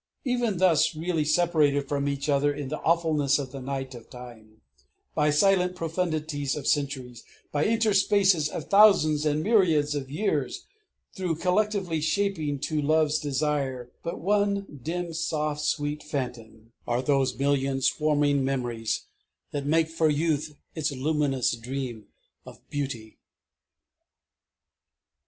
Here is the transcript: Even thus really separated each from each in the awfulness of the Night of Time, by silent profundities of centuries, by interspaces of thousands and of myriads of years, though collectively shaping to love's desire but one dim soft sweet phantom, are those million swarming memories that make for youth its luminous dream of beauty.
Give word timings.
Even 0.25 0.57
thus 0.57 0.95
really 0.95 1.23
separated 1.23 1.83
each 1.83 1.87
from 1.87 2.09
each 2.09 2.27
in 2.27 2.69
the 2.69 2.79
awfulness 2.79 3.37
of 3.37 3.51
the 3.51 3.61
Night 3.61 3.93
of 3.93 4.09
Time, 4.09 4.59
by 5.13 5.29
silent 5.29 5.75
profundities 5.75 6.55
of 6.55 6.65
centuries, 6.65 7.23
by 7.51 7.65
interspaces 7.65 8.49
of 8.49 8.67
thousands 8.67 9.27
and 9.27 9.41
of 9.41 9.43
myriads 9.43 9.93
of 9.93 10.09
years, 10.09 10.65
though 11.17 11.35
collectively 11.35 12.01
shaping 12.01 12.57
to 12.57 12.81
love's 12.81 13.19
desire 13.19 13.91
but 14.01 14.19
one 14.19 14.79
dim 14.81 15.13
soft 15.13 15.61
sweet 15.61 16.01
phantom, 16.01 16.71
are 16.87 17.03
those 17.03 17.37
million 17.37 17.79
swarming 17.79 18.43
memories 18.43 19.05
that 19.51 19.67
make 19.67 19.87
for 19.87 20.09
youth 20.09 20.55
its 20.73 20.91
luminous 20.91 21.55
dream 21.55 22.07
of 22.43 22.57
beauty. 22.71 23.19